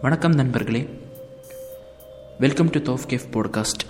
வணக்கம் 0.00 0.32
நண்பர்களே. 0.32 0.88
Welcome 2.38 2.70
to 2.70 2.78
தௌஃப் 2.78 3.06
cafe 3.08 3.26
podcast 3.32 3.82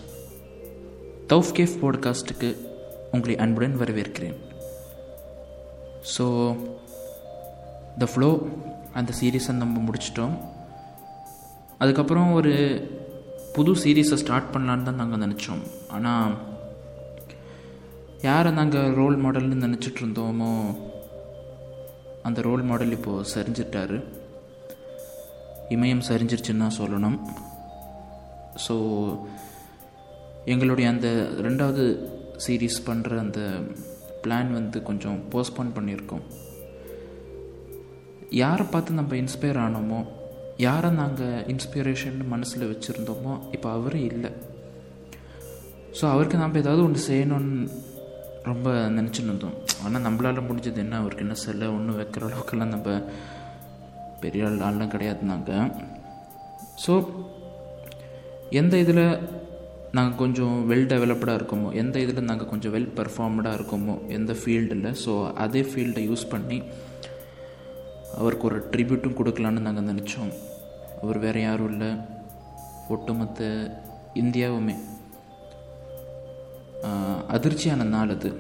தௌஃப் 1.26 1.50
cafe 1.52 1.74
போட்காஸ்ட்டுக்கு 1.82 2.56
உங்களை 3.12 3.36
அன்புடன் 3.36 3.78
வரவேற்கிறேன். 3.78 4.36
ஸோ 6.18 6.56
த 7.98 8.06
ஃப்ளோ 8.12 8.46
அந்த 8.92 9.12
சீரீஸை 9.20 9.52
நம்ம 9.52 9.82
முடிச்சிட்டோம். 9.88 10.36
அதுக்கப்புறம் 11.78 12.32
ஒரு 12.32 12.54
புது 13.52 13.74
சீரீஸை 13.74 14.14
ஸ்டார்ட் 14.14 14.54
பண்ணலான்னு 14.54 14.82
தான் 14.82 15.00
நாங்கள் 15.02 15.28
நினச்சோம். 15.28 15.64
ஆனால் 15.88 16.36
யாரை 18.22 18.52
நாங்கள் 18.52 18.94
ரோல் 18.94 19.18
மாடல்னு 19.24 19.64
நினச்சிட்ருந்தோமோ 19.66 20.76
அந்த 22.22 22.40
ரோல் 22.40 22.62
மாடல் 22.62 22.90
இப்போது 22.90 23.28
சரிஞ்சிட்டாரு. 23.34 24.04
இமயம் 25.74 26.06
சரிஞ்சிருச்சுன்னு 26.08 26.64
தான் 26.64 26.78
சொல்லணும். 26.80 27.18
ஸோ 28.64 28.74
எங்களுடைய 30.52 30.86
அந்த 30.94 31.08
ரெண்டாவது 31.46 31.84
சீரீஸ் 32.44 32.78
பண்ணுற 32.88 33.18
அந்த 33.24 33.40
பிளான் 34.24 34.50
வந்து 34.58 34.78
கொஞ்சம் 34.88 35.18
போஸ்ட்போன் 35.32 35.74
பண்ணியிருக்கோம். 35.76 36.24
யாரை 38.42 38.64
பார்த்து 38.74 39.00
நம்ம 39.00 39.16
இன்ஸ்பயர் 39.22 39.60
ஆனோமோ 39.64 40.00
யாரை 40.66 40.90
நாங்கள் 41.00 41.42
இன்ஸ்பிரேஷன் 41.52 42.18
மனசில் 42.34 42.70
வச்சுருந்தோமோ 42.72 43.34
இப்போ 43.56 43.68
அவரே 43.78 44.02
இல்லை. 44.12 44.30
ஸோ 45.98 46.04
அவருக்கு 46.14 46.42
நம்ம 46.42 46.58
ஏதாவது 46.62 46.82
ஒன்று 46.86 47.00
செய்யணும்னு 47.08 47.68
ரொம்ப 48.50 48.72
நினச்சின்னு 48.96 49.30
இருந்தோம். 49.30 49.56
ஆனால் 49.84 50.04
நம்மளால் 50.06 50.46
முடிஞ்சது 50.48 50.80
என்ன? 50.84 50.98
அவருக்கு 51.02 51.24
என்ன 51.26 51.36
செல்ல? 51.44 51.70
ஒன்றும் 51.76 51.98
வைக்கிற 52.00 52.24
அளவுக்கெல்லாம் 52.28 52.74
நம்ம 52.74 52.98
பெரிய 54.22 54.46
ஆள் 54.48 54.64
ஆள்லாம் 54.68 54.92
கிடையாது 54.94 55.22
நாங்கள் 55.32 55.70
ஸோ 56.84 56.94
எந்த 58.60 58.74
இதில் 58.84 59.04
நாங்கள் 59.96 60.20
கொஞ்சம் 60.22 60.56
வெல் 60.70 60.88
டெவலப்டாக 60.92 61.38
இருக்கோமோ 61.38 61.68
எந்த 61.82 61.96
இதில் 62.04 62.28
நாங்கள் 62.30 62.50
கொஞ்சம் 62.52 62.74
வெல் 62.74 62.92
பெர்ஃபார்ம்டாக 62.98 63.56
இருக்கோமோ 63.58 63.94
எந்த 64.16 64.32
ஃபீல்டில் 64.40 64.88
ஸோ 65.04 65.12
அதே 65.44 65.62
ஃபீல்டை 65.70 66.02
யூஸ் 66.10 66.24
பண்ணி 66.34 66.58
அவருக்கு 68.18 68.48
ஒரு 68.48 68.58
ட்ரிபியூட்டும் 68.72 69.16
கொடுக்கலான்னு 69.18 69.66
நாங்கள் 69.66 69.88
நினச்சோம். 69.92 70.32
அவர் 71.02 71.18
வேறு 71.24 71.40
யாரும் 71.46 71.70
இல்லை. 71.72 71.90
ஒட்டுமொத்த 72.94 73.48
இந்தியாவுமே 74.22 74.76
அதிர்ச்சியான 77.34 77.86
நாள் 77.94 78.12
அது. 78.16 78.30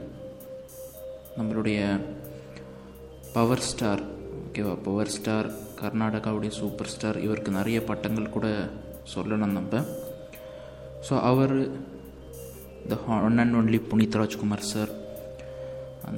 நம்மளுடைய 1.38 1.78
பவர் 3.34 3.64
ஸ்டார் 3.70 4.02
ஓகேவா 4.56 4.74
பவர் 4.84 5.10
ஸ்டார் 5.14 5.48
கர்நாடகாவுடைய 5.78 6.50
சூப்பர் 6.58 6.90
ஸ்டார் 6.92 7.16
இவருக்கு 7.24 7.50
நிறைய 7.56 7.78
பட்டங்கள் 7.88 8.30
கூட 8.36 8.46
சொல்லணும் 9.14 9.52
நம்ம. 9.56 9.80
So 11.06 11.14
our 11.30 11.54
the 12.92 12.96
one 13.26 13.42
and 13.42 13.58
only 13.58 13.78
Puneeth 13.90 14.18
Rajkumar 14.20 14.64
sir 14.70 14.92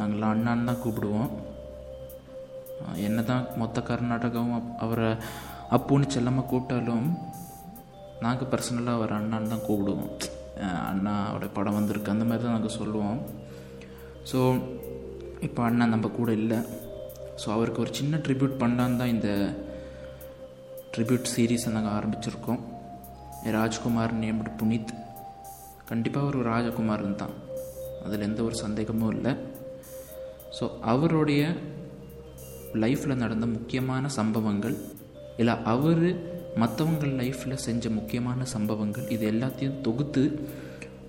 நாங்கள் 0.00 0.28
அண்ணான்னு 0.30 0.68
தான் 0.70 0.80
கூப்பிடுவோம். 0.84 1.30
என்ன 3.08 3.26
தான் 3.32 3.44
மொத்த 3.62 3.86
கர்நாடகாவும் 3.90 4.72
அவரை 4.86 5.10
அப்புன்னு 5.76 6.14
செல்லமாக 6.16 6.48
கூப்பிட்டாலும் 6.52 7.08
நாங்கள் 8.26 8.52
பர்சனலாக 8.52 8.98
அவர் 9.00 9.18
அண்ணான்னு 9.20 9.52
தான் 9.54 9.68
கூப்பிடுவோம். 9.68 10.12
அண்ணா 10.90 11.14
அவருடைய 11.30 11.52
படம் 11.58 11.78
வந்திருக்கு 11.80 12.14
அந்த 12.16 12.26
மாதிரி 12.28 12.46
தான் 12.46 12.58
நாங்கள் 12.58 12.78
சொல்லுவோம். 12.80 13.18
ஸோ 14.32 14.40
இப்போ 15.48 15.62
அண்ணா 15.70 15.86
நம்ம 15.96 16.10
கூட 16.20 16.30
இல்லை. 16.42 16.60
ஸோ 17.40 17.46
அவருக்கு 17.56 17.82
ஒரு 17.84 17.92
சின்ன 17.98 18.20
ட்ரிபியூட் 18.26 18.54
பண்ணலான்னு 18.62 19.00
தான் 19.02 19.12
இந்த 19.14 19.28
ட்ரிபியூட் 20.94 21.32
சீரீஸை 21.34 21.70
நாங்கள் 21.76 21.94
ஆரம்பிச்சிருக்கோம். 21.98 22.60
ராஜ்குமார் 23.56 24.14
நேம்டு 24.22 24.50
புனித். 24.60 24.92
கண்டிப்பாக 25.90 26.30
ஒரு 26.30 26.40
ராஜகுமாரன் 26.52 27.20
தான். 27.22 27.34
அதில் 28.06 28.26
எந்த 28.28 28.40
ஒரு 28.48 28.56
சந்தேகமும் 28.64 29.12
இல்லை. 29.16 29.32
ஸோ 30.56 30.64
அவருடைய 30.92 31.42
லைஃப்பில் 32.84 33.20
நடந்த 33.24 33.46
முக்கியமான 33.56 34.08
சம்பவங்கள் 34.18 34.76
இல்லை 35.42 35.54
அவர் 35.72 36.04
மற்றவங்கள் 36.62 37.12
லைஃப்பில் 37.20 37.62
செஞ்ச 37.66 37.90
முக்கியமான 37.98 38.46
சம்பவங்கள் 38.54 39.06
இது 39.14 39.24
எல்லாத்தையும் 39.32 39.78
தொகுத்து 39.86 40.22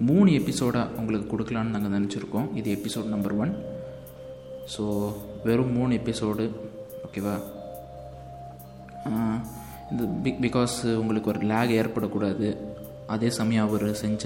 மூணு 0.10 0.30
எபிசோடாக 0.40 0.94
உங்களுக்கு 1.00 1.28
கொடுக்கலான்னு 1.32 1.76
நாங்கள் 1.76 1.96
நினச்சிருக்கோம். 1.98 2.48
இது 2.60 2.70
எபிசோட் 2.78 3.14
நம்பர் 3.16 3.36
ஒன் 3.44 3.54
ஸோ 4.74 4.84
வெறும் 5.48 5.74
மூணு 5.78 5.92
எபிசோடு 6.00 6.46
ஓகேவா 7.06 7.36
இந்த 9.92 10.04
பிக் 10.26 10.42
பிகாஸ் 10.46 10.76
உங்களுக்கு 11.02 11.32
ஒரு 11.34 11.40
லேக் 11.52 11.72
ஏற்படக்கூடாது. 11.82 12.48
அதே 13.14 13.30
சமயம் 13.38 13.68
அவர் 13.68 13.86
செஞ்ச 14.02 14.24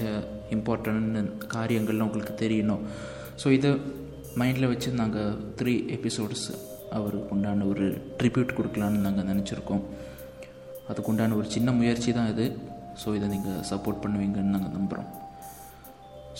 இம்பார்ட்டன்ட் 0.55 1.29
காரியங்கள்லாம் 1.53 2.09
உங்களுக்கு 2.09 2.33
தெரியணும். 2.43 2.83
ஸோ 3.41 3.47
இதை 3.57 3.71
மைண்டில் 4.41 4.71
வச்சு 4.71 4.89
நாங்கள் 5.01 5.37
த்ரீ 5.59 5.75
எபிசோட்ஸ் 5.97 6.47
அவருக்கு 6.97 7.33
உண்டான 7.35 7.65
ஒரு 7.73 7.85
ட்ரிபியூட் 8.19 8.57
கொடுக்கலான்னு 8.57 9.05
நாங்கள் 9.07 9.29
நினச்சிருக்கோம். 9.31 9.83
அதுக்கு 10.89 11.11
உண்டான 11.13 11.35
ஒரு 11.41 11.47
சின்ன 11.55 11.71
முயற்சி 11.79 12.09
தான் 12.19 12.31
இது. 12.33 12.47
ஸோ 13.01 13.15
இதை 13.17 13.27
நீங்கள் 13.35 13.63
சப்போர்ட் 13.71 14.03
பண்ணுவீங்கன்னு 14.03 14.55
நாங்கள் 14.55 14.75
நம்புகிறோம் 14.77 15.09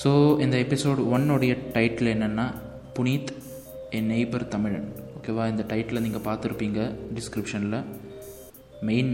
ஸோ 0.02 0.12
இந்த 0.44 0.56
எபிசோடு 0.66 1.02
ஒன்னுடைய 1.16 1.54
டைட்டில் 1.76 2.14
என்னென்னா 2.16 2.46
புனீத் 2.96 3.32
என் 3.98 4.08
நெய்பர் 4.12 4.44
தமிழன் 4.54 4.86
ஓகேவா 5.18 5.44
இந்த 5.52 5.64
டைட்டில் 5.72 6.02
நீங்கள் 6.06 6.24
பார்த்துருப்பீங்க. 6.28 6.80
டிஸ்கிரிப்ஷனில் 7.18 7.78
மெயின் 8.88 9.12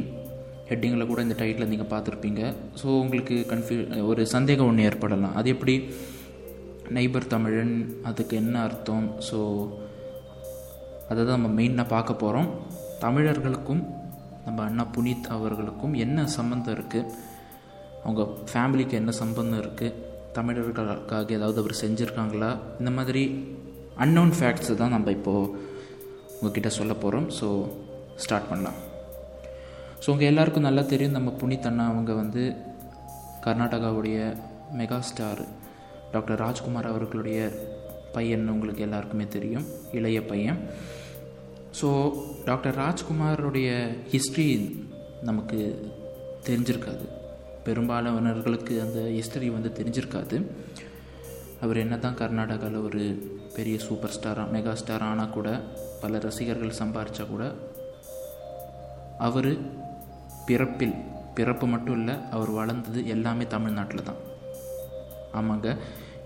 ஹெட்டிங்கில் 0.69 1.09
கூட 1.09 1.19
இந்த 1.25 1.35
டைட்டில் 1.41 1.69
நீங்கள் 1.71 1.89
பார்த்துருப்பீங்க. 1.93 2.41
ஸோ 2.81 2.87
உங்களுக்கு 3.03 3.35
கன்ஃபியூ 3.51 3.79
ஒரு 4.11 4.23
சந்தேகம் 4.35 4.69
ஒன்று 4.69 4.85
ஏற்படலாம். 4.89 5.35
அது 5.39 5.47
எப்படி? 5.55 5.75
நெய்பர் 6.97 7.29
தமிழன் 7.33 7.75
அதுக்கு 8.09 8.35
என்ன 8.41 8.55
அர்த்தம்? 8.67 9.07
ஸோ 9.29 9.39
அதை 11.09 11.19
தான் 11.21 11.37
நம்ம 11.37 11.51
மெயினாக 11.59 11.87
பார்க்க 11.95 12.21
போகிறோம் 12.23 12.49
தமிழர்களுக்கும் 13.05 13.83
நம்ம 14.45 14.59
அண்ணா 14.69 14.85
புனித் 14.95 15.29
அவர்களுக்கும் 15.37 15.95
என்ன 16.05 16.27
சம்மந்தம் 16.37 16.75
இருக்குது 16.77 17.09
அவங்க 18.03 18.23
ஃபேமிலிக்கு 18.51 18.95
என்ன 19.01 19.11
சம்பந்தம் 19.21 19.61
இருக்குது 19.63 19.97
தமிழர்களுக்காக 20.37 21.35
ஏதாவது 21.39 21.59
அவர் 21.63 21.81
செஞ்சுருக்காங்களா? 21.83 22.51
இந்த 22.81 22.91
மாதிரி 22.99 23.23
அன்னோன் 24.03 24.33
ஃபேக்ட்ஸை 24.37 24.75
தான் 24.81 24.93
நம்ம 24.95 25.11
இப்போது 25.17 25.49
உங்ககிட்ட 26.35 26.69
சொல்ல 26.79 26.93
போகிறோம் 27.03 27.27
ஸோ 27.37 27.47
ஸ்டார்ட் 28.23 28.49
பண்ணலாம். 28.51 28.77
ஸோ 30.03 30.07
உங்கள் 30.13 30.29
எல்லாருக்கும் 30.31 30.67
நல்லா 30.67 30.83
தெரியும் 30.91 31.17
நம்ம 31.17 31.29
புனித் 31.41 31.67
அண்ணா 31.69 31.85
அவங்க 31.93 32.11
வந்து 32.21 32.43
கர்நாடகாவுடைய 33.45 34.17
மெகா 34.79 34.99
ஸ்டார். 35.09 35.43
டாக்டர் 36.13 36.41
ராஜ்குமார் 36.45 36.91
அவர்களுடைய 36.91 37.39
பையன் 38.15 38.45
உங்களுக்கு 38.53 38.85
எல்லாருக்குமே 38.85 39.25
தெரியும் 39.35 39.65
இளைய 39.97 40.19
பையன். 40.31 40.59
ஸோ 41.79 41.87
டாக்டர் 42.49 42.77
ராஜ்குமாரோடைய 42.83 43.69
ஹிஸ்ட்ரி 44.13 44.47
நமக்கு 45.29 45.59
தெரிஞ்சிருக்காது. 46.47 47.05
பெரும்பாலானவர்களுக்கு 47.67 48.75
அந்த 48.85 48.99
ஹிஸ்டரி 49.17 49.49
வந்து 49.57 49.71
தெரிஞ்சிருக்காது. 49.79 50.37
அவர் 51.65 51.81
என்ன 51.83 51.95
தான் 52.05 52.17
கர்நாடகாவில் 52.21 52.85
ஒரு 52.87 53.03
பெரிய 53.59 53.77
சூப்பர் 53.87 54.15
ஸ்டாராக 54.17 54.53
மெகா 54.55 54.73
ஸ்டார் 54.81 55.07
ஆனால் 55.11 55.35
கூட 55.37 55.49
பல 56.01 56.19
ரசிகர்கள் 56.27 56.77
சம்பாரித்தா 56.81 57.23
கூட 57.31 57.45
அவர் 59.27 59.51
பிறப்பில் 60.49 60.93
பிறப்பு 61.37 61.65
மட்டும் 61.71 61.97
இல்லை 61.99 62.13
அவர் 62.35 62.51
வளர்ந்தது 62.57 62.99
எல்லாமே 63.13 63.45
தமிழ்நாட்டில் 63.53 64.07
தான். 64.07 64.21
ஆமாங்க. 65.39 65.67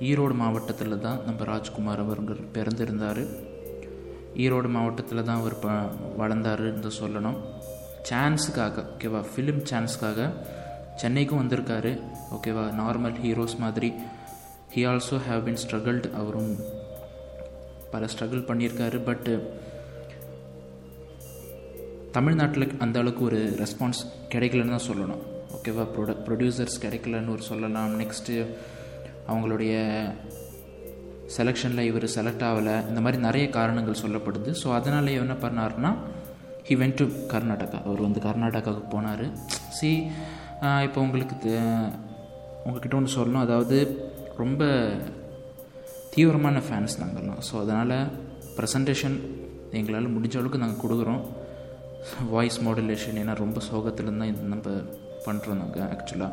ஈரோடு 0.10 0.36
மாவட்டத்தில் 0.42 1.02
தான் 1.06 1.20
நம்ம 1.26 1.46
ராஜ்குமார் 1.50 2.02
அவர்கள் 2.04 2.40
பிறந்திருந்தார். 2.56 3.22
ஈரோடு 4.44 4.70
மாவட்டத்தில் 4.76 5.26
தான் 5.28 5.40
அவர் 5.42 5.58
ப 5.66 5.76
வளர்ந்தாருன்னு 6.22 6.92
சொல்லணும். 7.00 7.38
சான்ஸுக்காக 8.10 8.86
ஓகேவா 8.94 9.22
ஃபிலிம் 9.32 9.62
சான்ஸுக்காக 9.72 10.30
சென்னைக்கும் 11.02 11.42
வந்திருக்காரு. 11.42 11.92
ஓகேவா 12.38 12.66
நார்மல் 12.82 13.20
ஹீரோஸ் 13.26 13.58
மாதிரி. 13.66 13.92
He 14.76 14.84
also 14.92 15.20
have 15.28 15.44
been 15.50 15.62
struggled 15.66 16.12
அவரும் 16.22 16.54
பல 17.94 18.08
ஸ்ட்ரகிள் 18.14 18.48
பண்ணியிருக்காரு 18.50 19.00
பட்டு 19.10 19.34
தமிழ்நாட்டில் 22.18 22.66
அந்த 22.84 22.98
அளவுக்கு 23.02 23.24
ஒரு 23.30 23.40
ரெஸ்பான்ஸ் 23.62 24.02
கிடைக்கலன்னு 24.34 24.76
தான் 24.76 24.88
சொல்லணும். 24.90 25.22
ஓகேவா 25.58 25.84
ப்ரொட 25.94 26.12
ப்ரொடியூசர்ஸ் 26.28 26.78
கிடைக்கலன்னு 26.86 27.34
ஒரு 27.36 27.44
சொல்லலாம். 27.52 27.94
நெக்ஸ்ட்டு 28.02 28.36
அவங்களுடைய 29.32 29.74
செலெக்ஷனில் 31.36 31.88
இவர் 31.90 32.06
செலக்ட் 32.16 32.46
ஆகலை. 32.50 32.76
இந்த 32.90 33.00
மாதிரி 33.04 33.20
நிறைய 33.28 33.46
காரணங்கள் 33.58 34.02
சொல்லப்படுது. 34.04 34.52
ஸோ 34.62 34.68
அதனால் 34.80 35.18
என்ன 35.22 35.36
பண்ணார்னா 35.46 35.92
ஹி 36.68 36.76
வென்ட் 36.82 37.00
டு 37.02 37.06
கர்நாடகா 37.34 37.78
அவர் 37.88 38.06
வந்து 38.08 38.20
கர்நாடகாவுக்கு 38.28 38.92
போனார். 38.96 39.26
சி 39.78 39.92
இப்போ 40.88 41.00
உங்களுக்கு 41.06 41.54
உங்ககிட்ட 42.66 42.96
ஒன்று 43.00 43.16
சொல்லணும். 43.18 43.46
அதாவது 43.46 43.78
ரொம்ப 44.42 44.64
தீவிரமான 46.14 46.58
ஃபேன்ஸ் 46.68 46.96
நாங்கள்லாம் 47.02 47.42
ஸோ 47.48 47.54
அதனால் 47.64 47.96
ப்ரெசன்டேஷன் 48.58 49.16
எங்களால் 49.80 50.14
முடிஞ்ச 50.16 50.36
அளவுக்கு 50.40 50.64
நாங்கள் 50.64 50.82
கொடுக்குறோம். 50.84 51.22
வாய்ஸ் 52.34 52.60
மாடுலேஷன் 52.66 53.18
ஏன்னா 53.22 53.34
ரொம்ப 53.44 53.60
சோகத்தில் 53.70 54.12
தான் 54.20 54.30
இது 54.32 54.50
நம்ம 54.54 54.72
பண்ணுறோம் 55.28 55.60
நாங்கள் 55.62 55.88
ஆக்சுவலாக 55.94 56.32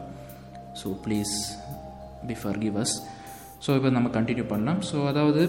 so 0.81 0.89
please 1.05 1.35
before 2.31 2.59
give 2.65 2.77
us 2.83 2.95
so 3.65 3.71
இப்போ 3.79 3.91
நம்ம 3.97 4.09
கண்டினியூ 4.19 4.45
பண்ணலாம். 4.53 4.81
ஸோ 4.91 4.97
அதாவது 5.11 5.43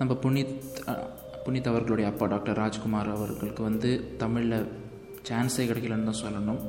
நம்ம 0.00 0.12
புனித் 0.24 0.54
புனித் 1.46 1.70
அவர்களுடைய 1.72 2.06
அப்பா 2.12 2.26
டாக்டர் 2.34 2.58
ராஜ்குமார் 2.62 3.10
அவர்களுக்கு 3.16 3.62
வந்து 3.70 3.90
தமிழில் 4.22 4.58
சான்ஸே 5.28 5.64
கிடைக்கலன்னு 5.70 6.08
தான் 6.10 6.22
சொல்லணும். 6.24 6.60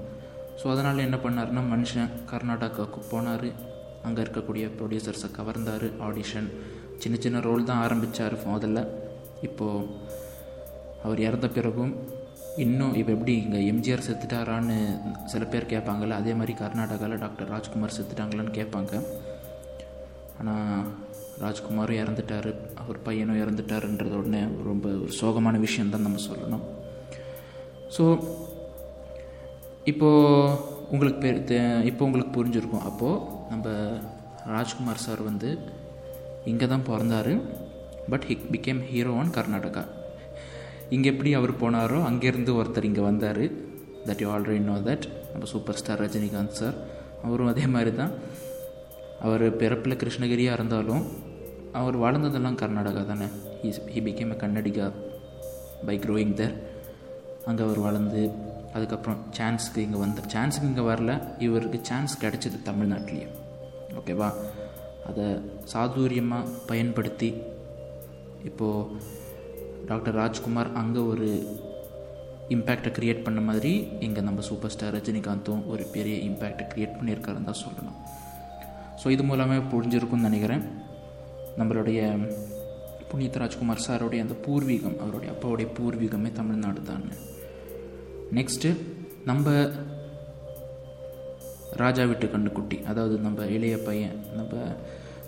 ஸோ 0.60 0.65
அதனால் 0.74 1.06
என்ன 1.07 1.18
பண்ணாருன்னா 1.25 1.63
மனுஷன் 1.74 2.13
கர்நாடகாவுக்கு 2.31 3.01
போனார். 3.13 3.50
அங்கே 4.05 4.19
இருக்கக்கூடிய 4.25 4.65
ப்ரொடியூசர்ஸை 4.77 5.29
கவர்ந்தார் 5.38 5.88
ஆடிஷன் 6.07 6.49
சின்ன 7.03 7.15
சின்ன 7.25 7.41
ரோல் 7.47 7.67
தான் 7.69 7.83
ஆரம்பித்தார் 7.85 8.35
முதல்ல. 8.53 8.81
இப்போது 9.47 9.89
அவர் 11.05 11.19
இறந்த 11.27 11.47
பிறகும் 11.57 11.91
இன்னும் 12.65 12.94
இப்போ 12.99 13.11
எப்படி 13.15 13.33
இங்கே 13.41 13.59
எம்ஜிஆர் 13.71 14.05
செத்துட்டாரான்னு 14.05 14.77
சில 15.31 15.44
பேர் 15.51 15.71
கேட்பாங்கல்ல 15.73 16.19
அதே 16.21 16.33
மாதிரி 16.39 16.53
கர்நாடகாவில் 16.61 17.21
டாக்டர் 17.25 17.51
ராஜ்குமார் 17.55 17.97
செத்துட்டாங்களான்னு 17.97 18.57
கேட்பாங்க. 18.59 18.94
ஆனால் 20.39 20.88
ராஜ்குமாரும் 21.43 22.00
இறந்துட்டார் 22.03 22.50
அவர் 22.81 23.03
பையனும் 23.07 23.41
இறந்துட்டாருன்றது 23.43 24.15
உடனே 24.21 24.41
ரொம்ப 24.69 24.88
ஒரு 25.03 25.13
சோகமான 25.21 25.59
விஷயந்தான் 25.65 26.05
நம்ம 26.07 26.21
சொல்லணும். 26.29 26.65
ஸோ 27.95 28.05
இப்போது 29.91 30.75
உங்களுக்கு 30.94 31.19
பேர் 31.25 31.39
இப்போ 31.89 32.04
உங்களுக்கு 32.07 32.34
புரிஞ்சிருக்கும். 32.38 32.86
அப்போது 32.89 33.22
நம்ம 33.51 33.68
ராஜ்குமார் 34.54 35.06
சார் 35.06 35.22
வந்து 35.30 35.50
இங்கே 36.51 36.68
தான் 36.74 36.86
பிறந்தார். 36.89 37.34
But 38.12 38.25
he 38.30 38.36
became 38.54 38.81
hero 38.92 39.13
on 39.22 39.34
Karnataka 39.38 39.84
இங்கே 40.95 41.07
எப்படி 41.13 41.31
அவர் 41.39 41.54
போனாரோ 41.62 41.98
அங்கேருந்து 42.10 42.51
ஒருத்தர் 42.60 42.88
இங்கே 42.89 43.04
வந்தார். 43.07 43.44
That 44.07 44.22
you 44.24 44.28
already 44.36 44.62
know 44.69 44.75
that 44.89 45.06
நம்ம 45.31 45.48
சூப்பர் 45.54 45.80
ஸ்டார் 45.80 46.01
ரஜினிகாந்த் 46.04 46.60
சார். 46.62 46.78
அவரும் 47.25 47.51
அதே 47.54 47.66
மாதிரி 47.74 47.92
தான் 48.01 48.13
அவர் 49.25 49.45
பிறப்பில் 49.62 50.00
கிருஷ்ணகிரியாக 50.01 50.57
இருந்தாலும் 50.57 51.04
அவர் 51.80 51.95
வளர்ந்ததெல்லாம் 52.04 52.60
கர்நாடகா 52.62 53.01
தானே. 53.12 53.28
He 53.62 53.69
he 53.94 54.01
became 54.07 54.34
a 54.36 54.38
Kannadiga 54.44 54.88
by 55.88 55.95
growing 56.06 56.36
there 56.39 56.56
அங்கே 57.50 57.62
அவர் 57.68 57.80
வளர்ந்து 57.88 58.22
அதுக்கப்புறம் 58.77 59.21
சான்ஸுக்கு 59.38 59.83
இங்கே 59.88 60.00
வந்த 60.06 60.24
சான்ஸுக்கு 60.33 60.69
இங்கே 60.71 60.85
வரல 60.91 61.13
இவருக்கு 61.47 61.79
சான்ஸ் 61.89 62.15
கிடச்சிது 62.24 62.59
தமிழ்நாட்டிலேயே. 62.69 63.27
ஓகேவா 64.00 64.29
அதை 65.09 65.27
சாதுரியமாக 65.74 66.51
பயன்படுத்தி 66.71 67.29
இப்போது 68.50 69.06
டாக்டர் 69.89 70.18
ராஜ்குமார் 70.21 70.69
அங்கே 70.81 71.01
ஒரு 71.12 71.27
இம்பேக்டை 72.56 72.91
க்ரியேட் 72.97 73.24
பண்ண 73.25 73.39
மாதிரி 73.47 73.71
இங்கே 74.06 74.21
நம்ம 74.27 74.44
சூப்பர் 74.50 74.74
ஸ்டார் 74.74 74.94
ரஜினிகாந்தும் 74.95 75.63
ஒரு 75.74 75.83
பெரிய 75.95 76.15
இம்பேக்டை 76.27 76.65
க்ரியேட் 76.74 76.97
பண்ணியிருக்காருன்னு 76.97 77.50
தான் 77.50 77.63
சொல்லணும். 77.63 77.97
ஸோ 79.01 79.07
இது 79.15 79.24
மூலமே 79.29 79.57
புரிஞ்சிருக்கும்னு 79.74 80.29
நினைக்கிறேன். 80.29 80.63
நம்மளுடைய 81.59 82.01
புனித் 83.09 83.39
ராஜ்குமார் 83.41 83.83
சாருடைய 83.88 84.21
அந்த 84.25 84.35
பூர்வீகம் 84.45 84.97
அவருடைய 85.03 85.31
அப்பாவுடைய 85.33 85.68
பூர்வீகமே 85.77 86.31
தமிழ்நாடு 86.39 86.81
தான். 86.91 87.06
நெக்ஸ்ட்டு 88.35 88.69
நம்ம 89.25 89.50
ராஜா 91.81 92.03
வீட்டு 92.03 92.27
கண்ணுக்குட்டி 92.27 92.77
அதாவது 92.83 93.18
நம்ம 93.18 93.45
இளைய 93.45 93.77
பையன் 93.77 94.18
நம்ம 94.35 94.53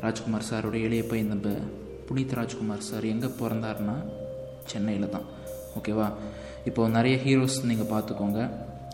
ராஜ்குமார் 0.02 0.46
சாரோட 0.50 0.74
இளைய 0.74 1.04
பையன் 1.08 1.28
நம்ம 1.28 1.50
புனித் 2.08 2.36
ராஜ்குமார் 2.40 2.88
சார் 2.90 3.04
எங்கே 3.04 3.28
பிறந்தாருன்னா 3.28 3.96
சென்னையில் 4.72 5.10
தான். 5.10 5.28
ஓகேவா 5.78 6.08
இப்போது 6.66 6.92
நிறைய 6.92 7.18
ஹீரோஸ் 7.26 7.58
நீங்கள் 7.64 7.92
பார்த்துக்கோங்க. 7.94 8.50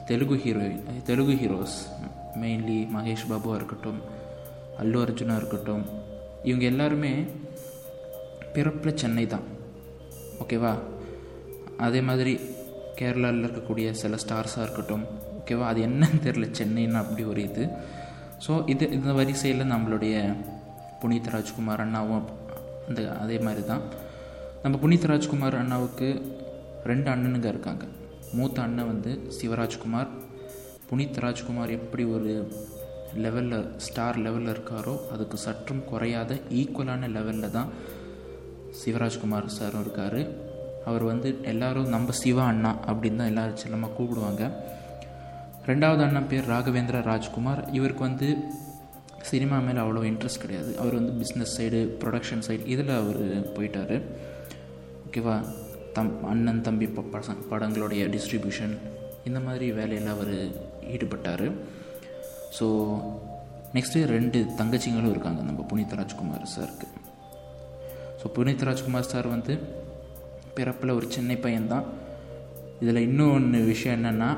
Telugu 0.06 0.36
hero 0.36 0.66
Telugu 1.06 1.36
heroes 1.42 1.78
mainly 2.42 2.80
Mahesh 2.96 3.30
பாபுவாக 3.30 3.56
இருக்கட்டும் 3.56 4.02
அல்லு 4.82 4.98
அர்ஜுனாக 5.06 5.42
இருக்கட்டும் 5.42 5.86
இவங்க 6.44 6.66
எல்லாருமே 6.66 7.26
பிறப்பில் 8.56 9.00
சென்னை 9.02 9.28
தான். 9.28 9.46
ஓகேவா 10.44 10.74
அதே 11.78 12.02
மாதிரி 12.02 12.40
கேரளாவில் 13.00 13.44
இருக்கக்கூடிய 13.46 13.88
சில 14.02 14.18
ஸ்டார்ஸாக 14.24 14.66
இருக்கட்டும் 14.66 15.06
ஓகேவா 15.38 15.66
அது 15.72 15.80
என்னன்னு 15.88 16.20
தெரில 16.28 16.46
சென்னைன்னு 16.60 17.00
அப்படி 17.04 17.24
ஒரு 17.32 17.42
இது. 17.50 17.64
ஸோ 18.46 18.54
இது 18.74 18.86
இந்த 18.98 19.12
வரிசையில் 19.20 19.72
நம்மளுடைய 19.74 20.16
புனித் 21.02 21.30
ராஜ்குமார் 21.34 21.84
அண்ணாவும் 21.86 22.26
அந்த 22.88 23.02
அதே 23.24 23.38
மாதிரி 23.46 23.64
தான் 23.72 23.84
நம்ம 24.64 24.78
புனித் 24.84 25.08
ராஜ்குமார் 25.12 25.58
அண்ணாவுக்கு 25.62 26.08
ரெண்டு 26.92 27.08
அண்ணனுங்க 27.14 27.48
இருக்காங்க. 27.54 27.86
மூத்த 28.38 28.58
அண்ணன் 28.66 28.90
வந்து 28.92 29.12
சிவராஜ்குமார். 29.38 30.10
புனித் 30.90 31.20
ராஜ்குமார் 31.26 31.76
எப்படி 31.78 32.04
ஒரு 32.16 32.32
லெவலில் 33.24 33.68
ஸ்டார் 33.86 34.18
லெவலில் 34.26 34.54
இருக்காரோ 34.54 34.96
அதுக்கு 35.14 35.38
சற்றும் 35.46 35.86
குறையாத 35.92 36.34
ஈக்குவலான 36.62 37.10
லெவலில் 37.18 37.56
தான் 37.58 37.70
சிவராஜ்குமார் 38.82 39.56
சாரும் 39.58 39.84
இருக்கார். 39.86 40.20
அவர் 40.90 41.04
வந்து 41.12 41.30
எல்லாரும் 41.52 41.92
நம்ம 41.96 42.14
சிவா 42.22 42.46
அண்ணா 42.54 42.72
அப்படின்னு 42.90 43.20
தான் 43.22 43.32
எல்லோரும் 43.32 43.62
செல்லமாக 43.64 43.94
கூப்பிடுவாங்க. 43.98 44.44
ரெண்டாவது 45.70 46.02
அண்ணன் 46.06 46.30
பேர் 46.32 46.50
ராகவேந்திர 46.54 46.98
ராஜ்குமார். 47.12 47.62
இவருக்கு 47.78 48.04
வந்து 48.10 48.28
சினிமா 49.30 49.58
மேலே 49.68 49.80
அவ்வளோ 49.84 50.02
இன்ட்ரெஸ்ட் 50.10 50.42
கிடையாது. 50.44 50.72
அவர் 50.82 50.98
வந்து 51.00 51.14
பிஸ்னஸ் 51.22 51.54
சைடு 51.58 51.80
ப்ரொடக்ஷன் 52.02 52.44
சைடு 52.48 52.66
இதில் 52.74 52.92
அவர் 53.02 53.22
போயிட்டார். 53.56 53.96
ஓகேவா 55.08 55.38
தம் 55.96 56.12
அண்ணன் 56.34 56.62
தம்பி 56.68 56.88
பசங்க 57.16 57.42
படங்களுடைய 57.52 58.04
டிஸ்ட்ரிபியூஷன் 58.16 58.76
இந்த 59.30 59.40
மாதிரி 59.48 59.68
வேலையில் 59.80 60.12
அவர் 60.16 60.36
ஈடுபட்டார். 60.96 61.48
ஸோ 62.58 62.68
நெக்ஸ்ட்டு 63.76 64.04
ரெண்டு 64.16 64.40
தங்கச்சிங்களும் 64.60 65.14
இருக்காங்க. 65.14 65.42
நம்ம 65.50 65.64
புனித் 65.72 65.96
ராஜ்குமார் 66.00 66.46
சாருக்கு 66.56 66.88
ஸோ 68.20 68.28
புனித் 68.38 68.68
ராஜ்குமார் 68.70 69.12
சார் 69.14 69.28
வந்து 69.34 69.56
பிறப்பில் 70.58 70.98
ஒரு 70.98 71.08
சின்ன 71.16 71.34
பையன்தான். 71.46 71.86
இதில் 72.80 73.06
இன்னொன்று 73.08 73.60
விஷயம் 73.72 73.98
என்னென்னா 73.98 74.30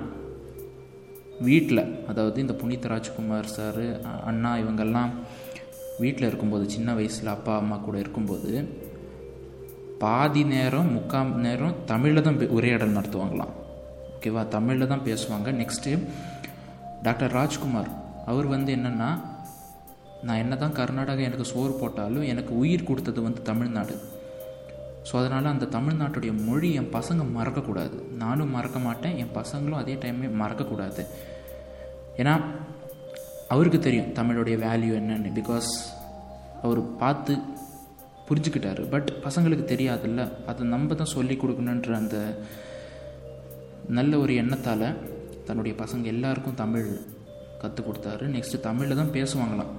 வீட்டில் 1.48 1.81
அதாவது 2.08 2.38
இந்த 2.42 2.54
புனித் 2.62 2.88
ராஜ்குமார் 2.92 3.54
சார் 3.56 3.84
அண்ணா 4.30 4.52
இவங்கெல்லாம் 4.56 5.12
வீட்டில் 6.04 6.28
இருக்கும்போது 6.28 6.66
சின்ன 6.69 6.94
வயசில் 6.94 7.34
அப்பா 7.36 7.54
அம்மா 7.58 7.78
கூட 7.78 7.98
இருக்கும்போது 8.00 8.52
பாதி 10.04 10.44
நேரம் 10.44 10.92
முக்கால் 10.92 11.38
நேரம் 11.46 11.78
தமிழில் 11.86 12.25
தான் 12.28 12.40
உரையாடல் 12.58 12.98
நடத்துவாங்களாம். 12.98 13.54
ஓகேவா? 14.16 14.48
தமிழில் 14.48 14.92
தான் 14.92 15.06
பேசுவாங்க. 15.10 15.52
நெக்ஸ்ட்டு 15.62 15.94
டாக்டர் 17.04 17.36
ராஜ்குமார் 17.40 17.90
அவர் 18.26 18.47
வந்து 18.56 18.76
என்னென்னா 18.76 19.09
நான் 20.28 20.42
என்ன 20.44 20.56
தான் 20.56 20.78
கர்நாடகா 20.80 21.24
எனக்கு 21.30 21.52
சோறு 21.54 21.74
போட்டாலும் 21.81 22.30
எனக்கு 22.33 22.54
உயிர் 22.57 22.88
கொடுத்தது 22.90 23.21
வந்து 23.21 23.42
தமிழ்நாடு. 23.42 23.95
ஸோ 25.07 25.14
அதனால் 25.19 25.52
அந்த 25.54 25.66
தமிழ்நாட்டுடைய 25.76 26.31
மொழி 26.47 26.69
என் 26.80 26.92
பசங்க 26.95 27.26
மறக்கக்கூடாது. 27.37 27.97
நானும் 28.23 28.54
மறக்க 28.56 28.80
மாட்டேன். 28.87 29.18
என் 29.23 29.35
பசங்களும் 29.40 29.81
அதே 29.81 29.95
டைமே 30.04 30.30
மறக்கக்கூடாது. 30.42 31.04
ஏன்னா 32.21 32.33
அவருக்கு 33.54 33.80
தெரியும் 33.80 34.11
தமிழுடைய 34.19 34.56
வேல்யூ 34.66 34.94
என்னன்னு. 35.02 35.31
பிகாஸ் 35.40 35.69
அவர் 36.66 36.81
பார்த்து 37.04 37.33
புரிஞ்சுக்கிட்டாரு. 38.30 38.83
பட் 38.94 39.09
பசங்களுக்கு 39.26 39.66
தெரியாதுல்ல. 39.73 40.21
அதை 40.52 40.68
நம்ம 40.73 40.95
தான் 41.02 41.14
சொல்லி 41.18 41.35
கொடுக்கணுன்ற 41.44 41.92
அந்த 42.02 42.18
நல்ல 43.97 44.14
ஒரு 44.23 44.33
எண்ணத்தால் 44.42 44.87
தன்னுடைய 45.49 45.73
பசங்க 45.83 46.06
எல்லாருக்கும் 46.16 46.59
தமிழ் 46.64 46.87
கற்றுக் 47.61 47.87
கொடுத்தாரு. 47.87 48.26
நெக்ஸ்ட்டு 48.35 48.66
தமிழில் 48.66 48.99
தான் 49.02 49.16
பேசுவாங்களாம். 49.18 49.71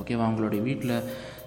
ஓகேவா 0.00 0.24
அவங்களுடைய 0.26 0.60
வீட்டில் 0.68 0.96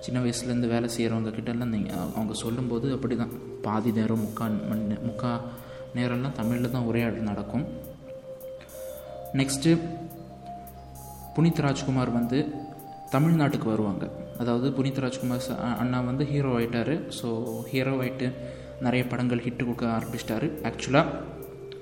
சின்ன 0.05 0.17
வயசுலேருந்து 0.23 0.71
வேலை 0.73 0.87
செய்கிறவங்க 0.95 1.31
கிட்டலாம் 1.37 1.73
நீங்கள் 1.75 2.01
அவங்க 2.17 2.33
சொல்லும்போது 2.43 2.87
அப்படி 2.95 3.15
தான் 3.21 3.33
பாதி 3.65 3.91
நேரம் 3.97 4.23
முக்கால் 4.25 4.57
மணி 4.69 4.97
முக்கா 5.07 5.31
நேரம்லாம் 5.97 6.37
தமிழில் 6.39 6.73
தான் 6.75 6.87
உரையாடல் 6.89 7.29
நடக்கும். 7.31 7.65
நெக்ஸ்ட்டு 9.39 9.71
புனித் 11.35 11.63
ராஜ்குமார் 11.65 12.11
வந்து 12.19 12.39
தமிழ்நாட்டுக்கு 13.15 13.67
வருவாங்க. 13.73 14.05
அதாவது 14.41 14.67
புனித் 14.77 15.01
ராஜ்குமார் 15.03 15.45
அண்ணா 15.81 15.99
வந்து 16.09 16.23
ஹீரோ 16.31 16.51
ஆகிட்டார் 16.57 16.95
ஸோ 17.19 17.27
ஹீரோ 17.71 17.93
ஆகிட்டு 18.01 18.27
நிறைய 18.85 19.03
படங்கள் 19.11 19.43
ஹிட்டு 19.45 19.63
கொடுக்க 19.67 19.85
ஆரம்பிச்சிட்டாரு. 19.97 20.47
ஆக்சுவலாக 20.69 21.15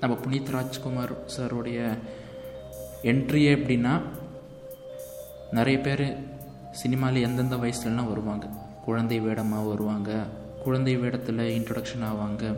நம்ம 0.02 0.14
புனித் 0.24 0.52
ராஜ்குமார் 0.56 1.14
சாருடைய 1.34 1.80
என்ட்ரியே 3.12 3.50
எப்படின்னா 3.58 3.94
நிறைய 5.58 5.78
பேர் 5.86 6.06
சினிமாவில் 6.76 7.22
எந்தெந்த 7.22 7.56
வயசுலலாம் 7.56 8.08
வருவாங்க? 8.08 8.46
குழந்தை 8.84 9.20
வேடமாக 9.20 9.68
வருவாங்க? 9.68 10.10
குழந்தை 10.64 10.96
வேடத்தில் 10.96 11.38
இன்ட்ரொடக்ஷன் 11.38 12.04
ஆவாங்க? 12.10 12.56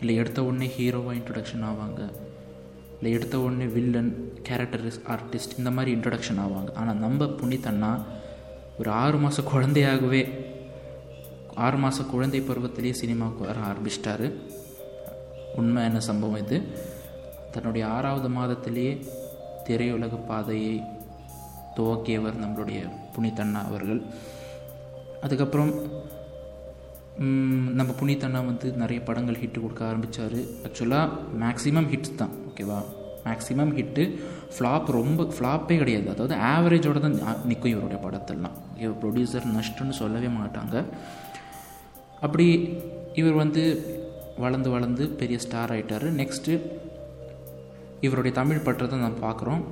இல்லை 0.00 0.14
எடுத்த 0.14 0.44
உடனே 0.44 0.66
ஹீரோவாக 0.78 1.18
இன்ட்ரொடக்ஷன் 1.20 1.64
ஆவாங்க? 1.70 2.00
இல்லை 2.96 3.12
எடுத்த 3.12 3.40
உடனே 3.40 3.64
வில்லன் 3.64 4.10
கேரக்டர் 4.42 4.84
ஆர்டிஸ்ட் 4.86 5.58
இந்த 5.58 5.70
மாதிரி 5.70 5.96
இன்ட்ரடக்ஷன் 5.96 6.40
ஆவாங்க. 6.44 6.74
ஆனால் 6.74 6.96
நம்ம 6.96 7.24
புனித்தண்ணா 7.24 8.02
ஒரு 8.78 8.90
ஆறு 8.90 9.18
மாத 9.18 9.42
குழந்தையாகவே 9.42 10.22
ஆறு 11.54 11.76
மாத 11.76 12.02
குழந்தை 12.02 12.40
பருவத்திலேயே 12.40 12.92
சினிமாவுக்கு 12.92 13.46
வர 13.46 13.58
ஆரம்பிச்சிட்டாரு. 13.70 14.32
உண்மையான 15.56 16.00
சம்பவம் 16.00 16.44
இது? 16.44 16.62
தன்னுடைய 17.50 17.86
ஆறாவது 17.86 18.28
மாதத்திலேயே 18.28 18.92
திரையுலக 19.68 20.26
பாதையை 20.26 20.82
துவக்கியவர் 21.76 22.40
நம்மளுடைய 22.44 22.80
புனித்தண்ணா 23.18 23.62
அவர்கள். 23.70 24.02
அதுக்கப்புறம் 25.26 25.72
நம்ம 27.20 27.72
நம்ம 27.78 27.92
புனித்தண்ணா 28.00 28.40
வந்து 28.48 28.66
நிறைய 28.80 28.98
படங்கள் 29.06 29.38
ஹிட்டு 29.42 29.58
கொடுக்க 29.62 29.82
ஆரம்பித்தார் 29.90 30.36
ஆக்சுவலாக 30.66 31.14
மேக்ஸிமம் 31.42 31.88
ஹிட்ஸ் 31.92 32.18
தான் 32.20 32.34
ஓகேவா 32.48 32.76
மேக்ஸிமம் 33.24 33.72
ஹிட்டு 33.78 34.02
ஃப்ளாப் 34.54 34.86
ரொம்ப 34.98 35.24
ஃப்ளாப்பே 35.36 35.76
கிடையாது. 35.80 36.06
அதாவது 36.14 36.34
ஆவரேஜோட 36.52 37.00
தான் 37.06 37.16
நிற்கும் 37.50 37.72
இவருடைய 37.72 37.98
படத்தெல்லாம். 38.04 38.54
இவர் 38.82 39.00
ப்ரொடியூசர் 39.02 39.48
நஷ்டன்னு 39.56 39.96
சொல்லவே 40.02 40.30
மாட்டாங்க. 40.36 40.84
அப்படி 42.26 42.46
இவர் 43.22 43.36
வந்து 43.42 43.64
வளர்ந்து 44.44 44.70
வளர்ந்து 44.76 45.04
பெரிய 45.22 45.38
ஸ்டார் 45.46 45.72
ஆகிட்டார் 45.74 46.06
நெக்ஸ்ட்டு 46.20 46.54
இவருடைய 48.06 48.32
தமிழ் 48.40 48.64
பற்றத்தை 48.66 48.98
நம்ம 49.04 49.20
பார்க்குறோம். 49.26 49.62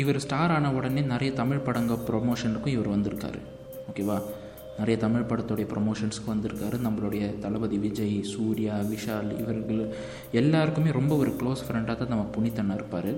இவர் 0.00 0.20
ஸ்டார் 0.24 0.52
ஆன 0.56 0.70
உடனே 0.78 1.02
நிறைய 1.12 1.30
தமிழ் 1.40 1.64
படங்க 1.66 1.94
ப்ரொமோஷனுக்கும் 2.08 2.74
இவர் 2.74 2.90
வந்திருக்காரு. 2.94 3.40
ஓகேவா 3.90 4.16
நிறைய 4.78 4.96
தமிழ் 5.04 5.28
படத்துடைய 5.30 5.66
ப்ரொமோஷன்ஸ்க்கு 5.72 6.32
வந்திருக்காரு. 6.32 6.76
நம்மளுடைய 6.86 7.22
தளபதி 7.44 7.78
விஜய் 7.84 8.16
சூர்யா 8.32 8.74
விஷால் 8.90 9.30
இவர்கள் 9.42 9.80
எல்லாருக்குமே 10.40 10.90
ரொம்ப 10.98 11.12
ஒரு 11.22 11.30
க்ளோஸ் 11.40 11.64
ஃப்ரெண்டாக 11.66 11.96
தான் 12.02 12.12
நம்ம 12.14 12.26
புனித்தண்ணா 12.36 12.76
இருப்பார். 12.80 13.10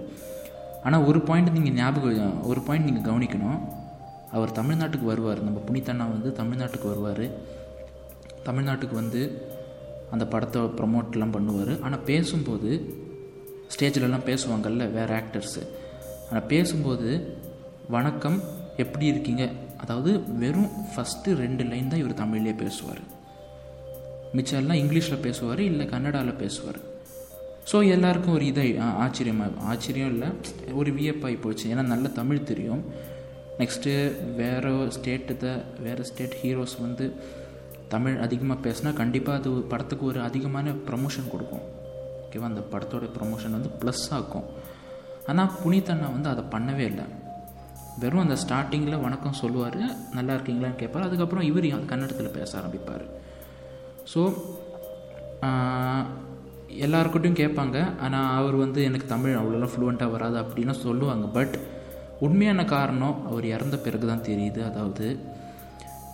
ஆனால் 0.87 1.05
ஒரு 1.11 1.21
பாயிண்ட் 1.29 1.53
நீங்கள் 1.57 1.77
ஞாபகம் 1.81 2.39
ஒரு 2.51 2.63
பாயிண்ட் 2.69 2.89
நீங்கள் 2.89 3.09
கவனிக்கணும். 3.11 3.59
அவர் 4.37 4.57
தமிழ்நாட்டுக்கு 4.61 5.07
வருவார். 5.13 5.43
நம்ம 5.49 5.59
புனித்தண்ணா 5.69 6.07
வந்து 6.15 6.31
தமிழ்நாட்டுக்கு 6.41 6.89
வருவார். 6.93 7.27
தமிழ்நாட்டுக்கு 8.49 8.97
வந்து 9.03 9.23
அந்த 10.15 10.25
படத்தை 10.35 10.63
ப்ரமோட்லாம் 10.79 11.37
பண்ணுவார். 11.37 11.75
ஆனால் 11.87 12.05
பேசும்போது 12.11 12.71
ஸ்டேஜிலலாம் 13.75 14.27
பேசுவாங்கல்ல 14.31 14.87
வேறு 14.99 15.13
ஆக்டர்ஸு 15.21 15.63
ஆனால் 16.31 16.51
பேசும்போது 16.51 17.09
வணக்கம் 17.95 18.37
எப்படி 18.83 19.07
இருக்கீங்க? 19.13 19.45
அதாவது 19.83 20.11
வெறும் 20.43 20.69
ஃபஸ்ட்டு 20.91 21.35
ரெண்டு 21.41 21.63
லைன் 21.71 21.89
தான் 21.93 22.01
இவர் 22.03 22.21
தமிழ்லேயே 22.21 22.55
பேசுவார். 22.61 23.01
மிச்சம் 24.37 24.59
எல்லாம் 24.61 24.81
இங்கிலீஷில் 24.83 25.23
பேசுவார் 25.25 25.63
இல்லை 25.71 25.87
கன்னடாவில் 25.95 26.39
பேசுவார். 26.43 26.79
ஸோ 27.71 27.81
எல்லாருக்கும் 27.95 28.37
ஒரு 28.37 28.47
இதை 28.53 28.67
ஆச்சரியமாக 28.77 29.03
ஆச்சரியமா 29.07 29.49
ஆச்சரியம் 29.73 30.13
இல்லை 30.15 30.29
ஒரு 30.83 30.93
வியப்பாகி 31.01 31.39
போச்சு. 31.47 31.67
ஏன்னா 31.73 31.87
நல்ல 31.95 32.15
தமிழ் 32.21 32.49
தெரியும். 32.53 32.85
நெக்ஸ்ட்டு 33.61 33.97
வேறு 34.41 34.73
ஸ்டேட்டு 34.99 35.53
வேறு 35.89 36.09
ஸ்டேட் 36.13 36.39
ஹீரோஸ் 36.45 36.79
வந்து 36.87 37.07
தமிழ் 37.97 38.17
அதிகமாக 38.27 38.65
பேசினா 38.69 38.93
கண்டிப்பாக 39.03 39.41
அது 39.41 39.51
படத்துக்கு 39.75 40.07
ஒரு 40.13 40.21
அதிகமான 40.31 40.77
ப்ரமோஷன் 40.89 41.31
கொடுக்கும். 41.35 41.67
ஓகேவா 42.25 42.49
அந்த 42.53 42.65
படத்தோட 42.75 43.07
ப்ரமோஷன் 43.19 43.57
வந்து 43.59 43.73
ப்ளஸ் 43.83 44.09
ஆக்கும். 44.21 44.49
ஆனால் 45.31 45.51
புனித்தண்ணா 45.63 46.09
வந்து 46.17 46.31
அதை 46.33 46.45
பண்ணவே 46.55 46.85
இல்லை. 46.93 47.07
வெறும் 48.03 48.25
அந்த 48.25 48.37
ஸ்டார்டிங்கில் 48.43 49.03
வணக்கம் 49.05 49.41
சொல்லுவார் 49.41 49.81
நல்லா 50.17 50.33
இருக்கீங்களான்னு 50.37 50.81
கேட்பார். 50.83 51.07
அதுக்கப்புறம் 51.09 51.47
இவர் 51.51 51.69
கன்னடத்தில் 51.93 52.37
பேச 52.39 52.51
ஆரம்பிப்பார். 52.61 53.05
ஸோ 54.13 54.23
எல்லாருக்கிட்டையும் 56.87 57.41
கேட்பாங்க. 57.43 57.79
ஆனால் 58.05 58.33
அவர் 58.41 58.57
வந்து 58.65 58.81
எனக்கு 58.89 59.07
தமிழ் 59.13 59.39
அவ்வளோலாம் 59.41 59.73
ஃப்ளூவெண்ட்டாக 59.73 60.15
வராது 60.17 60.37
அப்படின்னு 60.43 60.75
சொல்லுவாங்க. 60.87 61.27
பட் 61.37 61.55
உண்மையான 62.27 62.61
காரணம் 62.75 63.19
அவர் 63.31 63.47
இறந்த 63.55 63.77
பிறகு 63.85 64.07
தான் 64.11 64.27
தெரியுது. 64.29 64.61
அதாவது 64.71 65.07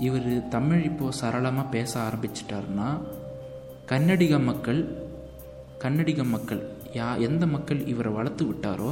இவர் 0.06 0.30
தமிழ் 0.54 0.82
இப்போது 0.90 1.18
சரளமாக 1.20 1.72
பேச 1.74 1.92
ஆரம்பிச்சிட்டாருன்னா 2.06 2.88
கன்னடிக 3.92 4.38
மக்கள் 4.50 4.80
கன்னடிக 5.84 6.24
மக்கள் 6.34 6.62
யா 6.98 7.08
எந்த 7.26 7.44
மக்கள் 7.54 7.80
இவரை 7.92 8.10
வளர்த்து 8.18 8.44
விட்டாரோ 8.50 8.90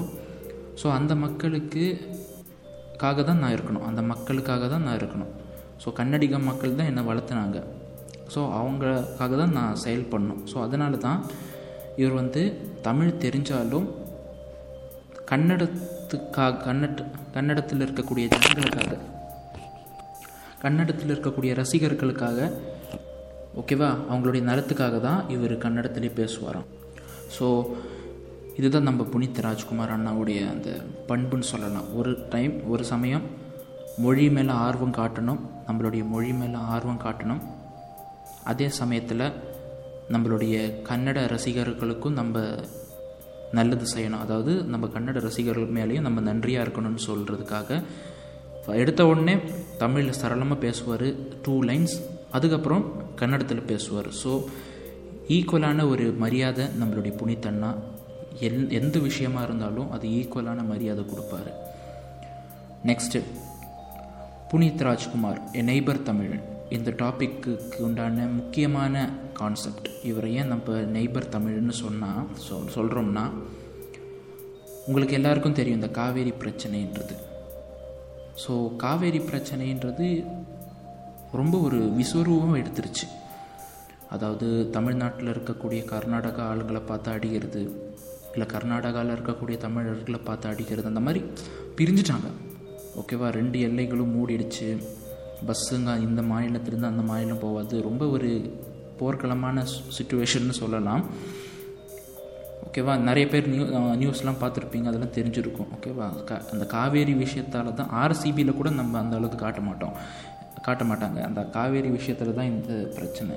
ஸோ 0.81 0.87
அந்த 0.99 1.13
மக்களுக்கு 1.25 1.85
காக 3.03 3.23
தான் 3.29 3.41
நான் 3.43 3.55
இருக்கணும். 3.57 3.85
அந்த 3.89 4.01
மக்களுக்காக 4.11 4.69
தான் 4.73 4.85
நான் 4.87 4.99
இருக்கணும். 5.01 5.33
ஸோ 5.83 5.89
கன்னடிக 5.99 6.39
மக்கள் 6.49 6.77
தான் 6.79 6.91
என்னை 6.91 7.03
வளர்த்துனாங்க. 7.09 7.59
ஸோ 8.35 8.41
அவங்களுக்காக 8.59 9.33
தான் 9.41 9.55
நான் 9.59 9.81
செயல் 9.85 10.11
பண்ணணும். 10.13 10.41
ஸோ 10.51 10.57
அதனால 10.67 10.97
தான் 11.07 11.21
இவர் 12.01 12.19
வந்து 12.21 12.43
தமிழ் 12.87 13.19
தெரிஞ்சாலும் 13.25 13.89
கன்னடத்துக்காக 15.31 16.61
கன்னட 16.67 17.03
கன்னடத்தில் 17.37 17.85
இருக்கக்கூடிய 17.87 18.25
ஜனங்களுக்காக 18.35 19.01
கன்னடத்தில் 20.65 21.13
இருக்கக்கூடிய 21.13 21.53
ரசிகர்களுக்காக 21.63 22.49
ஓகேவா 23.61 23.91
அவங்களுடைய 24.11 24.43
நலத்துக்காக 24.51 24.97
தான் 25.09 25.21
இவர் 25.35 25.55
கன்னடத்திலே 25.65 26.11
பேசுவாராம். 26.21 26.69
ஸோ 27.37 27.49
இதுதான் 28.59 28.89
நம்ம 28.89 29.03
புனித் 29.13 29.41
ராஜ்குமார் 29.47 29.95
அண்ணாவுடைய 29.97 30.41
அந்த 30.53 30.69
பண்புன்னு 31.09 31.51
சொல்லலாம். 31.53 31.89
ஒரு 31.99 32.13
டைம் 32.35 32.55
ஒரு 32.73 32.85
சமயம் 32.93 33.25
மொழி 34.05 34.25
மேலே 34.37 34.55
ஆர்வம் 34.67 34.97
காட்டணும் 35.01 35.43
நம்மளுடைய 35.67 36.03
மொழி 36.13 36.33
மேலே 36.41 36.61
ஆர்வம் 36.77 37.03
காட்டணும். 37.07 37.43
அதே 38.53 38.69
சமயத்தில் 38.81 39.27
நம்மளுடைய 40.15 40.57
கன்னட 40.89 41.19
ரசிகர்களுக்கும் 41.35 42.19
நம்ம 42.21 42.43
நல்லது 43.59 43.87
செய்யணும். 43.95 44.23
அதாவது 44.25 44.53
நம்ம 44.73 44.89
கன்னட 44.95 45.19
ரசிகர்கள் 45.29 45.75
மேலேயும் 45.79 46.07
நம்ம 46.09 46.21
நன்றியாக 46.31 46.65
இருக்கணும்னு 46.67 47.03
சொல்கிறதுக்காக 47.11 47.81
எடுத்த 48.83 49.03
உடனே 49.11 49.35
தமிழில் 49.83 50.19
சரளமாக 50.21 50.59
பேசுவார் 50.67 51.09
டூ 51.47 51.55
லைன்ஸ் 51.71 51.97
அதுக்கப்புறம் 52.37 52.85
கன்னடத்தில் 53.21 53.69
பேசுவார். 53.71 54.09
ஸோ 54.23 54.31
ஈக்குவலான 55.29 55.89
ஒரு 55.89 56.15
மரியாதை 56.23 56.65
நம்மளுடைய 56.81 57.13
புனித்தண்ணா 57.21 57.75
எல் 58.47 58.71
எந்த 58.71 58.99
விஷயமா 58.99 59.43
இருந்தாலும் 59.43 59.91
அது 59.91 60.09
ஈக்குவலான 60.09 60.67
மரியாதை 60.67 61.05
கொடுப்பாரு. 61.05 61.53
Next 62.89 63.23
Puneeth 64.51 64.85
Rajkumar 64.89 65.41
a 65.53 65.63
neighbour 65.63 66.03
Tamil. 66.03 66.35
இந்த 66.71 66.91
டாப்பிக்கு 66.91 67.53
உண்டான 67.79 68.27
முக்கியமான 68.27 69.09
கான்செப்ட் 69.33 69.89
இவரை 70.03 70.35
ஏன் 70.35 70.47
நம்ம 70.47 70.79
நெய்பர் 70.97 71.33
தமிழ்னு 71.37 71.75
சொன்னால் 71.83 72.29
சொல் 72.47 72.71
சொல்கிறோம்னா 72.77 73.25
உங்களுக்கு 74.87 75.15
எல்லாருக்கும் 75.15 75.59
தெரியும் 75.59 75.81
இந்த 75.81 75.91
காவேரி 75.91 76.33
பிரச்சனைன்றது. 76.45 77.15
ஸோ 78.47 78.77
காவேரி 78.77 79.19
பிரச்சனைன்றது 79.19 80.25
ரொம்ப 81.33 81.59
ஒரு 81.59 81.79
விஸ்வரூபம் 82.01 82.59
எடுத்துருச்சு. 82.63 83.07
அதாவது 84.15 84.47
தமிழ்நாட்டில் 84.77 85.33
இருக்கக்கூடிய 85.35 85.83
கர்நாடகா 85.93 86.43
ஆளுங்களை 86.51 86.83
பார்த்து 86.91 87.11
அடிக்கிறது 87.17 87.63
இல்லை 88.35 88.47
கர்நாடகாவில் 88.55 89.15
இருக்கக்கூடிய 89.17 89.57
தமிழர்களை 89.67 90.21
பார்த்து 90.29 90.49
அடிக்கிறது 90.53 90.91
அந்த 90.93 91.03
மாதிரி 91.07 91.21
பிரிஞ்சுட்டாங்க. 91.79 92.29
ஓகேவா? 93.01 93.29
ரெண்டு 93.39 93.59
எல்லைகளும் 93.69 94.15
மூடிடுச்சு. 94.17 94.69
பஸ்ஸுங்க 95.49 95.93
இந்த 96.09 96.23
மாநிலத்திலேருந்து 96.23 96.93
அந்த 96.93 97.05
மாநிலம் 97.11 97.43
போகாது. 97.47 97.77
ரொம்ப 97.89 98.05
ஒரு 98.17 98.31
போர்க்களமான 99.01 99.65
சுச்சுவேஷன்னு 99.97 100.55
சொல்லலாம். 100.61 101.03
ஓகேவா? 102.67 102.95
நிறைய 103.09 103.27
பேர் 103.33 103.49
நியூ 103.53 103.65
நியூஸ்லாம் 104.03 104.41
பார்த்துருப்பீங்க 104.43 104.89
அதெல்லாம் 104.91 105.17
தெரிஞ்சிருக்கும். 105.19 105.71
ஓகேவா? 105.77 106.07
க 106.29 106.41
அந்த 106.53 106.67
காவேரி 106.75 107.15
விஷயத்தால் 107.25 107.79
தான் 107.81 107.93
ஆர்சிபியில் 108.05 108.59
கூட 108.61 108.71
நம்ம 108.81 108.99
அந்த 108.99 109.17
அளவுக்கு 109.17 109.41
காட்ட 109.45 109.61
மாட்டோம். 109.61 109.97
காட்ட 110.67 110.85
மாட்டாங்க. 110.85 111.21
அந்த 111.29 111.41
காவேரி 111.57 111.89
விஷயத்தில் 111.99 112.37
தான் 112.39 112.51
இந்த 112.55 112.73
பிரச்சனை. 112.97 113.37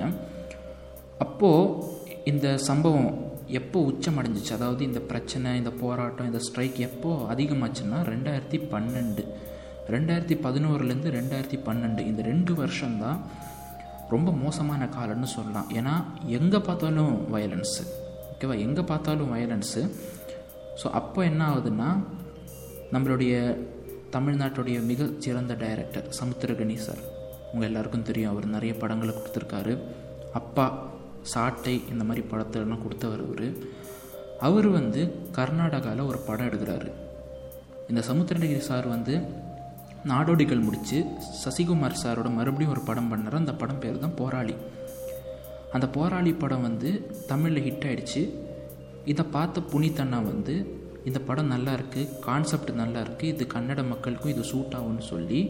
அப்போது 1.26 1.84
இந்த 2.32 2.48
சம்பவம் 2.70 3.12
எப்போ 3.60 3.80
உச்சமடைஞ்சிச்சு? 3.90 4.54
அதாவது 4.58 4.82
இந்த 4.90 5.00
பிரச்சனை 5.10 5.50
இந்த 5.60 5.72
போராட்டம் 5.82 6.30
இந்த 6.30 6.40
ஸ்ட்ரைக் 6.48 6.80
எப்போ 6.88 7.12
அதிகமாச்சுன்னா 7.34 8.00
ரெண்டாயிரத்தி 8.14 8.60
பன்னெண்டு. 8.74 9.24
ரெண்டாயிரத்தி 9.96 10.36
பதினோருலேருந்து 10.46 11.12
ரெண்டாயிரத்தி 11.18 11.60
பன்னெண்டு. 11.68 12.02
இந்த 12.12 12.22
ரெண்டு 12.32 12.54
வருஷம்தான் 12.62 13.20
ரொம்ப 14.14 14.30
மோசமான 14.42 14.84
காலம்னு 14.98 15.30
சொல்லலாம். 15.36 15.70
ஏன்னா 15.80 15.94
எங்கே 16.40 16.60
பார்த்தாலும் 16.68 17.14
வயலன்ஸு 17.34 17.84
ஓகேவா 18.32 18.56
எங்கே 18.66 18.84
பார்த்தாலும் 18.92 19.32
வயலன்ஸு 19.34 19.82
ஸோ 20.82 20.88
அப்போ 21.00 21.20
என்ன 21.30 21.42
ஆகுதுன்னா 21.50 21.90
நம்மளுடைய 22.96 23.36
தமிழ்நாட்டுடைய 24.16 24.78
மிக 24.90 25.08
சிறந்த 25.24 25.54
டைரக்டர் 25.64 26.06
சமுத்திரகணி 26.20 26.76
சார் 26.86 27.02
உங்கள் 27.52 27.68
எல்லாருக்கும் 27.70 28.06
தெரியும் 28.10 28.32
அவர் 28.34 28.46
நிறைய 28.56 28.74
படங்களை 28.82 29.14
கொடுத்துருக்காரு. 29.16 29.74
அப்பா 30.40 30.66
சாட்டை 31.34 31.76
இந்த 31.92 32.04
மாதிரி 32.08 32.24
படத்தெல்லாம் 32.32 32.84
கொடுத்தவர் 32.86 33.24
அவர் 33.26 33.48
அவர் 34.48 34.68
வந்து 34.78 35.02
கர்நாடகாவில் 35.38 36.10
ஒரு 36.12 36.20
படம் 36.28 36.48
எடுக்கிறாரு. 36.50 36.90
இந்த 37.92 38.02
சமுத்திரகிரி 38.10 38.64
சார் 38.70 38.88
வந்து 38.96 39.14
நாடோடிகள் 40.12 40.66
முடித்து 40.66 40.98
சசிகுமார் 41.44 42.02
சாரோட 42.02 42.30
மறுபடியும் 42.40 42.74
ஒரு 42.76 42.84
படம் 42.90 43.10
பண்ணார். 43.12 43.42
அந்த 43.42 43.54
படம் 43.62 43.82
பேர் 43.84 44.04
தான் 44.04 44.18
போராளி. 44.20 44.56
அந்த 45.76 45.86
போராளி 45.96 46.32
படம் 46.44 46.66
வந்து 46.68 46.90
தமிழில் 47.32 47.66
ஹிட் 47.68 47.88
ஆயிடுச்சு. 47.88 48.22
இதை 49.14 49.24
பார்த்த 49.36 49.64
புனித்தண்ணா 49.72 50.20
வந்து 50.32 50.56
இந்த 51.10 51.20
படம் 51.28 51.52
நல்லா 51.54 51.74
இருக்குது 51.78 52.14
கான்செப்ட் 52.28 52.72
நல்லா 52.82 53.00
இருக்குது 53.06 53.32
இது 53.34 53.44
கன்னட 53.56 53.82
மக்களுக்கும் 53.92 54.34
இது 54.34 54.44
சூட் 54.52 54.76
ஆகும்னு 54.78 55.06
சொல்லி 55.12 55.42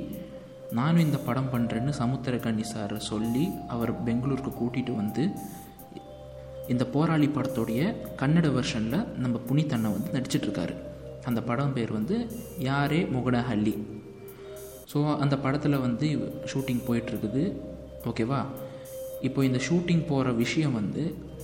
நானும் 0.77 1.05
இந்த 1.05 1.19
படம் 1.27 1.51
பண்ணுறேன்னு 1.53 1.91
சமுத்திரகண்ணி 2.01 2.65
சார் 2.73 2.93
சொல்லி 3.11 3.45
அவர் 3.73 3.91
பெங்களூருக்கு 4.07 4.51
கூட்டிகிட்டு 4.59 4.93
வந்து 4.95 5.23
இந்த 6.73 6.83
போராளி 6.95 7.27
படத்தோடைய 7.27 7.81
கன்னட 8.21 8.47
வெர்ஷனில் 8.57 9.05
நம்ம 9.23 9.39
புனித் 9.49 9.75
அண்ணா 9.77 9.89
வந்து 9.95 10.13
நடிச்சிட்ருக்காரு. 10.17 10.75
அந்த 11.29 11.41
படம் 11.49 11.73
பேர் 11.73 11.91
வந்து 11.91 12.15
யாரே 12.69 12.99
முகடஹள்ளி 13.15 13.75
ஸோ 14.91 14.99
அந்த 15.23 15.35
படத்தில் 15.45 15.83
வந்து 15.85 16.07
ஷூட்டிங் 16.51 16.83
போயிட்டுருக்குது 16.87 17.43
ஓகேவா 18.09 18.41
இப்போ 19.27 19.39
இந்த 19.45 19.59
ஷூட்டிங் 19.67 20.03
போகிற 20.07 20.31
விஷயம் 20.43 20.73
வந்து 20.73 21.03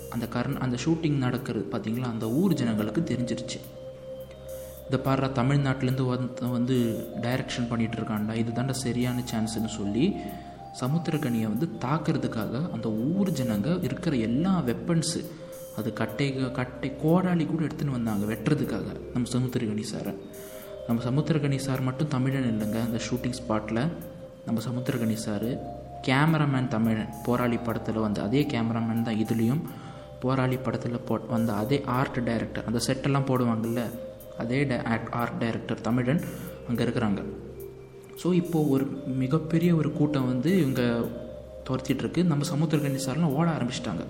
அந்த 0.10 0.26
கர்ண் 0.36 0.58
அந்த 0.66 0.78
ஷூட்டிங் 0.86 1.18
நடக்கிறது 1.26 1.66
பார்த்திங்களா 1.72 2.10
அந்த 2.14 2.26
ஊர் 2.40 2.54
ஜனங்களுக்கு 2.54 3.02
தெரிஞ்சிருச்சு. 3.02 3.60
இந்த 4.86 4.98
பாடுற 5.06 5.28
தமிழ்நாட்டிலேருந்து 5.40 6.06
வந்து 6.14 6.50
வந்து 6.56 6.76
டைரக்ஷன் 7.22 7.70
பண்ணிகிட்டு 7.70 7.98
இருக்காண்டா 8.00 8.34
இது 8.42 8.52
தாண்டா 8.52 8.76
சரியான 8.86 9.24
சான்ஸ்னு 9.32 9.72
சொல்லி 9.80 10.06
சமுத்திரக்கனியை 10.82 11.48
வந்து 11.52 11.68
தாக்கிறதுக்காக 11.86 12.72
அந்த 12.72 12.90
ஊர் 12.90 13.30
ஜனங்க 13.30 13.84
இருக்கிற 13.84 14.16
எல்லா 14.16 14.62
வெப்பன்ஸு 14.68 15.22
அது 15.78 15.94
கட்டை 15.94 16.52
கட்டை 16.52 16.90
கோடாளி 17.04 17.46
கூட 17.46 17.62
எடுத்துன்னு 17.66 17.98
வந்தாங்க 17.98 18.34
வெட்டுறதுக்காக. 18.34 18.88
நம்ம 19.14 19.30
சமுத்திரகனி 19.32 19.84
சாரை. 19.92 20.14
நம்ம 20.88 21.04
சமுத்திரகனி 21.10 21.56
சார் 21.56 21.82
மட்டும் 21.82 22.08
தமிழன் 22.08 22.50
இல்லைங்க. 22.52 22.80
அந்த 22.88 23.00
ஷூட்டிங் 23.08 23.38
ஸ்பாட்டில் 23.40 23.82
நம்ம 24.46 24.62
சமுத்திரகனி 24.68 25.14
சார் 25.14 25.48
கேமராமேன் 26.08 26.68
தமிழன் 26.68 27.14
போராளி 27.24 27.58
படத்தில் 27.58 28.04
வந்த 28.06 28.22
அதே 28.22 28.42
கேமராமேன் 28.54 29.02
தான் 29.02 29.20
இதுலேயும் 29.26 29.62
போராளி 30.20 30.58
படத்தில் 30.58 31.00
போ 31.00 31.22
வந்த 31.30 31.54
அதே 31.54 31.82
ஆர்ட் 31.86 32.24
டைரக்டர் 32.24 32.66
அந்த 32.66 32.80
செட்டெல்லாம் 32.88 33.28
போடுவாங்கல்ல 33.30 33.82
அதே 34.38 34.64
டே 34.64 34.78
ஆர்ட் 35.22 35.38
டைரக்டர் 35.38 35.82
தமிழன் 35.82 36.22
அங்கே 36.70 36.84
இருக்கிறாங்க. 36.84 37.22
ஸோ 38.22 38.28
இப்போது 38.42 38.70
ஒரு 38.76 38.86
மிகப்பெரிய 39.24 39.72
ஒரு 39.80 39.90
கூட்டம் 40.00 40.30
வந்து 40.32 40.52
இவங்க 40.64 40.84
துரத்திட்டு 41.68 42.22
நம்ம 42.32 42.46
சமுத்திரகனி 42.54 43.02
சார்லாம் 43.06 43.36
ஓட 43.40 43.48
ஆரம்பிச்சிட்டாங்க. 43.58 44.06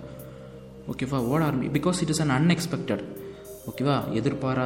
ஓகேவா 0.91 1.19
ஓட 1.31 1.41
ஆரம்பி 1.49 1.67
because 1.77 2.01
it 2.03 2.11
is 2.13 2.23
an 2.23 2.35
unexpected 2.37 3.03
ஓகேவா 3.69 3.97
எதிர்பாரா 4.19 4.65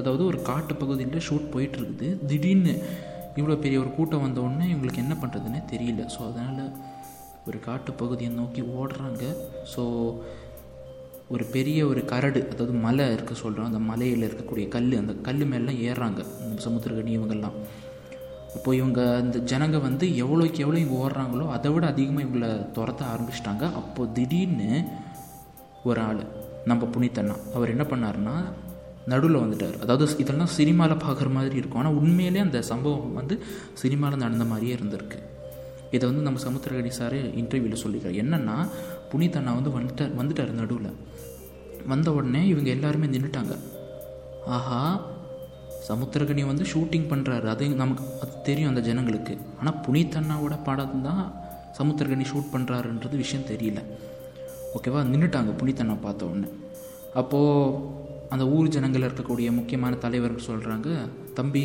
அதாவது 0.00 0.22
ஒரு 0.30 0.38
காட்டு 0.50 0.74
பகுதியில் 0.82 1.24
ஷூட் 1.28 1.48
போயிட்டுருக்குது 1.54 2.08
திடீர்னு 2.30 2.74
இவ்வளோ 3.38 3.56
பெரிய 3.64 3.78
ஒரு 3.84 3.90
கூட்டம் 3.96 4.24
வந்த 4.26 4.38
உடனே 4.46 4.66
இவங்களுக்கு 4.72 5.02
என்ன 5.04 5.14
பண்ணுறதுன்னே 5.22 5.60
தெரியல. 5.72 6.04
ஸோ 6.14 6.20
அதனால் 6.28 6.70
ஒரு 7.48 7.58
காட்டு 7.66 7.90
பகுதியை 8.02 8.30
நோக்கி 8.40 8.62
ஓடுறாங்க. 8.80 9.24
ஸோ 9.72 9.82
ஒரு 11.34 11.44
பெரிய 11.56 11.80
ஒரு 11.90 12.00
கரடு 12.12 12.40
அதாவது 12.52 12.74
மலை 12.86 13.04
இருக்க 13.16 13.34
சொல்கிறோம் 13.42 13.68
அந்த 13.70 13.80
மலையில் 13.90 14.26
இருக்கக்கூடிய 14.28 14.66
கல் 14.74 14.88
அந்த 15.02 15.14
கல் 15.26 15.44
மேலாம் 15.52 15.80
ஏறுறாங்க. 15.88 16.20
சமுத்திரகனி 16.66 17.12
இவங்கெல்லாம். 17.18 17.56
இப்போ 18.56 18.70
இவங்க 18.80 19.00
இந்த 19.24 19.38
ஜனங்க 19.50 19.76
வந்து 19.86 20.06
எவ்வளோக்கு 20.22 20.62
எவ்வளோ 20.64 20.78
இவங்க 20.82 20.96
ஓடுறாங்களோ 21.04 21.44
அதை 21.56 21.68
விட 21.74 21.84
அதிகமாக 21.92 22.24
இவங்களை 22.26 22.50
துரத்த 22.76 23.02
ஆரம்பிச்சிட்டாங்க. 23.12 23.64
அப்போது 23.80 24.12
திடீர்னு 24.16 24.70
ஒரு 25.90 26.00
ஆள் 26.06 26.22
நம்ம 26.70 26.88
புனித்தண்ணா 26.94 27.36
அவர் 27.56 27.72
என்ன 27.74 27.84
பண்ணார்னா 27.92 28.34
நடுவில் 29.10 29.42
வந்துட்டார். 29.42 29.76
அதாவது 29.84 30.06
இதெல்லாம் 30.22 30.50
சினிமாவில் 30.56 31.02
பார்க்குற 31.04 31.28
மாதிரி 31.36 31.56
இருக்கும். 31.60 31.80
ஆனால் 31.82 31.98
உண்மையிலே 32.00 32.40
அந்த 32.46 32.58
சம்பவம் 32.70 33.16
வந்து 33.20 33.34
சினிமாவில் 33.82 34.22
நடந்த 34.24 34.46
மாதிரியே 34.50 34.74
இருந்திருக்கு. 34.78 35.20
இதை 35.96 36.02
வந்து 36.10 36.24
நம்ம 36.26 36.40
சமுத்திரகடி 36.46 36.90
சார் 36.98 37.16
இன்டர்வியூவில் 37.40 37.82
சொல்லியிருக்காரு 37.84 38.20
என்னென்னா 38.24 38.56
புனித்தண்ணா 39.12 39.52
வந்து 39.58 39.70
வந்துட்டார் 39.76 40.12
வந்துட்டார் 40.20 40.52
நடுவில். 40.60 40.92
வந்த 41.92 42.08
உடனே 42.18 42.42
இவங்க 42.52 42.68
எல்லாருமே 42.76 43.06
நின்றுட்டாங்க 43.14 43.54
ஆஹா 44.56 44.82
சமுத்திரகனி 45.88 46.46
வந்து 46.46 46.64
ஷூட்டிங் 46.64 47.08
பண்ணுறாரு 47.12 47.46
அது 47.46 47.68
நமக்கு 47.68 48.04
அது 48.22 48.42
தெரியும் 48.42 48.68
அந்த 48.68 48.80
ஜனங்களுக்கு. 48.80 49.38
ஆனால் 49.58 49.80
புனித் 49.80 50.16
அண்ணாவோட 50.20 50.58
படம் 50.64 51.02
தான் 51.02 51.32
சமுத்திரகனி 51.78 52.24
ஷூட் 52.32 52.52
பண்ணுறாருன்றது 52.52 53.16
விஷயம் 53.16 53.46
தெரியல. 53.46 53.82
ஓகேவா 54.74 55.00
நின்றுட்டாங்க 55.12 55.52
புனித் 55.62 55.78
அண்ணா 55.78 55.92
பார்த்த 55.92 56.26
உடனே. 56.26 56.46
அப்போது 57.14 57.78
அந்த 58.28 58.46
ஊர் 58.46 58.68
ஜனங்கள் 58.68 59.02
இருக்கக்கூடிய 59.02 59.52
முக்கியமான 59.52 59.96
தலைவர்கள் 59.96 60.44
சொல்கிறாங்க 60.44 61.08
தம்பி 61.34 61.62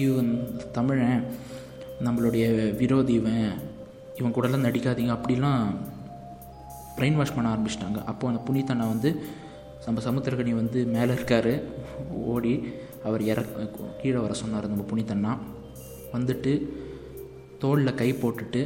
தமிழன். 0.71 1.23
நம்மளுடைய 2.04 2.75
விரோதி 2.75 3.13
இவன். 3.13 3.54
இவன் 4.19 4.34
கூடலாம் 4.34 4.65
நடிக்காதீங்க. 4.67 5.17
அப்படிலாம் 5.17 5.65
பிரெயின் 6.97 7.15
வாஷ் 7.15 7.36
பண்ண 7.36 7.54
ஆரம்பிச்சிட்டாங்க. 7.54 8.04
அப்போது 8.04 8.38
அந்த 8.38 8.51
புனித் 8.51 8.71
அண்ணா 8.71 8.88
வந்து 8.88 9.23
நம்ம 9.86 10.01
சமுத்திரகனி 10.01 10.49
வந்து 10.49 10.86
மேலே 10.86 11.13
இருக்கார். 11.13 11.62
ஓடி 12.10 12.54
அவர் 13.06 13.22
இற 13.22 13.39
கீழே 14.02 14.18
வர 14.18 14.34
சொன்னார் 14.34 14.68
நம்ம 14.68 14.86
புனிதண்ணா 14.89 15.32
வந்துட்டு 16.13 16.52
தோளில் 17.60 17.96
கை 17.96 18.13
போட்டுட்டு 18.13 18.62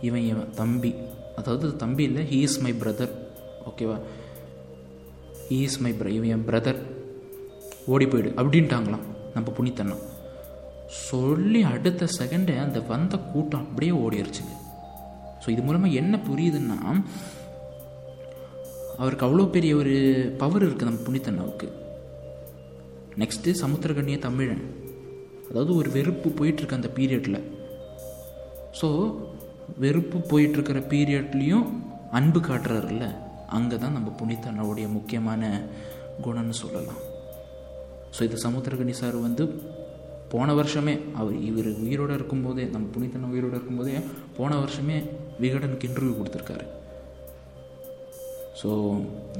இவன் 0.00 0.26
இவன் 0.26 0.50
தம்பி. 0.54 0.90
அதாவது 1.36 1.76
தம்பி 1.76 2.02
இல்லை 2.02 2.22
ஹீ 2.22 2.38
இஸ் 2.40 2.60
மை 2.60 2.72
பிரதர் 2.72 3.12
ஓகேவா 3.64 3.96
ஹீ 5.48 5.58
இஸ் 5.60 5.80
மை 5.80 5.92
பிர 5.92 6.08
இவன் 6.08 6.28
என் 6.28 6.46
பிரதர் 6.46 6.80
ஓடி 7.86 8.06
போயிடு 8.06 8.30
அப்படின்ட்டாங்களாம் 8.36 9.06
நம்ம 9.34 9.52
புனித்தண்ணா 9.56 9.96
சொல்லி 11.08 11.62
அடுத்த 11.64 12.08
செகண்டை 12.18 12.56
அந்த 12.56 12.80
வந்த 12.88 13.16
கூட்டம் 13.32 13.66
அப்படியே 13.66 13.92
ஓடிடுச்சுங்க 14.00 14.52
ஸோ 15.44 15.50
இது 15.50 15.62
மூலமாக 15.62 15.92
என்ன 15.92 16.20
புரியுதுன்னா 16.28 16.78
அவருக்கு 18.98 19.26
அவ்வளோ 19.26 19.50
பெரிய 19.50 19.76
ஒரு 19.76 19.94
பவர் 20.38 20.66
இருக்குது 20.66 20.84
நம்ம 20.84 21.02
புனித்தண்ணாவுக்கு 21.02 21.68
நெக்ஸ்ட்டு 23.22 23.52
சமுத்திரகண்ணிய 23.62 24.16
தமிழன். 24.26 24.64
அதாவது 25.48 25.72
ஒரு 25.80 25.88
வெறுப்பு 25.96 26.28
போயிட்டுருக்கு 26.38 26.78
அந்த 26.78 26.90
பீரியடில் 26.98 27.40
ஸோ 28.80 28.88
வெறுப்பு 29.82 30.18
போயிட்டுருக்கிற 30.30 30.78
பீரியட்லேயும் 30.92 31.66
அன்பு 32.18 32.40
காட்டுறாருல்ல. 32.48 33.04
அங்கே 33.56 33.76
தான் 33.84 33.96
நம்ம 33.96 34.10
புனித்தண்ணாவுடைய 34.20 34.86
முக்கியமான 34.96 35.42
குணம்னு 36.24 36.56
சொல்லலாம். 36.62 37.00
ஸோ 38.16 38.20
இது 38.28 38.36
சமுத்திரகனி 38.46 38.94
சார் 39.02 39.16
வந்து 39.26 39.44
போன 40.32 40.52
வருஷமே 40.60 40.94
அவர் 41.20 41.36
இவர் 41.48 41.68
உயிரோடு 41.86 42.14
இருக்கும்போதே 42.18 42.64
நம்ம 42.74 42.86
புனித்தண்ணா 42.94 43.32
உயிரோடு 43.34 43.56
இருக்கும்போதே 43.58 43.96
போன 44.38 44.52
வருஷமே 44.62 44.96
விகடனுக்கு 45.42 45.88
இன்டர்வியூ 45.88 46.14
கொடுத்துருக்காரு. 46.18 46.66
ஸோ 48.60 48.70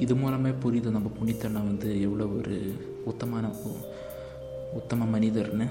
இது 0.04 0.14
மூலமே 0.22 0.52
புரியுது 0.64 0.96
நம்ம 0.96 1.10
புனித்தண்ணா 1.20 1.62
வந்து 1.70 1.88
எவ்வளோ 2.06 2.26
ஒரு 2.38 2.56
உத்தமான 3.12 3.50
உத்தம 4.78 5.06
மனிதர்னு. 5.14 5.66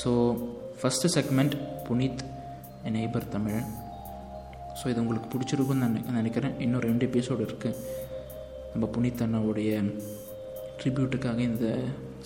ஸோ 0.00 0.10
ஃபஸ்ட்டு 0.80 1.10
செக்மெண்ட் 1.16 1.54
புனித் 1.86 2.22
என் 2.86 2.96
நெய்பர் 2.98 3.32
தமிழன். 3.34 3.68
ஸோ 4.78 4.84
இது 4.90 5.02
உங்களுக்கு 5.04 5.30
பிடிச்சிருக்குன்னு 5.32 5.84
நான் 5.84 6.20
நினைக்கிறேன். 6.20 6.54
இன்னும் 6.64 6.84
ரெண்டு 6.88 7.06
எபிசோடு 7.10 7.42
இருக்குது 7.48 7.80
நம்ம 8.72 8.86
புனித் 8.96 9.24
அண்ணாவுடைய 9.24 9.80
ட்ரிபியூட்டுக்காக 10.80 11.40
இந்த 11.50 11.66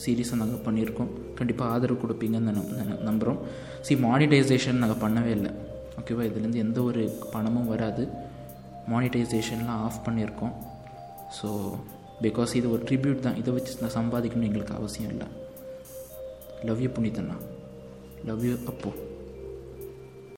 சீரீஸை 0.03 0.37
நாங்கள் 0.41 0.63
பண்ணியிருக்கோம். 0.67 1.11
கண்டிப்பாக 1.39 1.73
ஆதரவு 1.75 2.03
கொடுப்பீங்கன்னு 2.03 2.53
நம்புகிறோம் 3.09 3.41
சி 3.87 3.95
மானிட்டைசேஷன் 4.05 4.83
நாங்கள் 4.83 5.03
பண்ணவே 5.05 5.33
இல்லை. 5.39 5.53
ஓகேவா 6.01 6.23
இதுலேருந்து 6.29 6.63
எந்த 6.67 6.79
ஒரு 6.91 7.03
பணமும் 7.35 7.71
வராது. 7.73 8.05
மானிட்டைசேஷன்லாம் 8.93 9.83
ஆஃப் 9.89 10.01
பண்ணியிருக்கோம். 10.07 10.55
ஸோ 11.39 11.49
பிகாஸ் 12.27 12.55
இது 12.55 12.67
ஒரு 12.75 12.83
ட்ரிபியூட் 12.89 13.25
தான். 13.27 13.37
இதை 13.37 13.51
வச்சு 13.55 13.73
நான் 13.81 13.97
சம்பாதிக்கணும்னு 13.99 14.51
எங்களுக்கு 14.51 14.75
அவசியம் 14.75 15.11
இல்லை. 15.11 15.27
லவ் 16.65 16.81
யூ 16.81 16.89
புனிதண்ணா 16.89 17.37
லவ் 18.25 18.45
யூ 18.45 18.55
அப்போ. 18.67 18.91